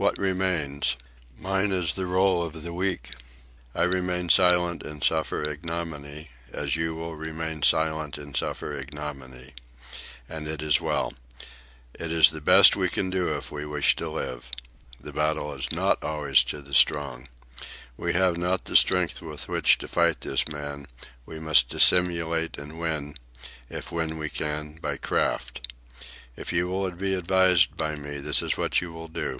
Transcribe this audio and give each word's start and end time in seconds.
"What 0.00 0.16
remains? 0.16 0.96
Mine 1.38 1.72
is 1.72 1.94
the 1.94 2.06
role 2.06 2.42
of 2.42 2.62
the 2.62 2.72
weak. 2.72 3.10
I 3.74 3.82
remain 3.82 4.30
silent 4.30 4.82
and 4.82 5.04
suffer 5.04 5.42
ignominy, 5.46 6.30
as 6.50 6.74
you 6.74 6.94
will 6.94 7.16
remain 7.16 7.62
silent 7.62 8.16
and 8.16 8.34
suffer 8.34 8.72
ignominy. 8.74 9.52
And 10.26 10.48
it 10.48 10.62
is 10.62 10.80
well. 10.80 11.12
It 11.92 12.10
is 12.10 12.30
the 12.30 12.40
best 12.40 12.76
we 12.76 12.88
can 12.88 13.10
do 13.10 13.36
if 13.36 13.52
we 13.52 13.66
wish 13.66 13.94
to 13.96 14.08
live. 14.08 14.50
The 14.98 15.12
battle 15.12 15.52
is 15.52 15.70
not 15.70 16.02
always 16.02 16.44
to 16.44 16.62
the 16.62 16.72
strong. 16.72 17.28
We 17.98 18.14
have 18.14 18.38
not 18.38 18.64
the 18.64 18.76
strength 18.76 19.20
with 19.20 19.48
which 19.48 19.76
to 19.76 19.86
fight 19.86 20.22
this 20.22 20.48
man; 20.48 20.86
we 21.26 21.38
must 21.38 21.68
dissimulate, 21.68 22.56
and 22.56 22.80
win, 22.80 23.16
if 23.68 23.92
win 23.92 24.16
we 24.16 24.30
can, 24.30 24.76
by 24.76 24.96
craft. 24.96 25.70
If 26.36 26.54
you 26.54 26.68
will 26.68 26.90
be 26.92 27.12
advised 27.12 27.76
by 27.76 27.96
me, 27.96 28.16
this 28.16 28.40
is 28.40 28.56
what 28.56 28.80
you 28.80 28.94
will 28.94 29.08
do. 29.08 29.36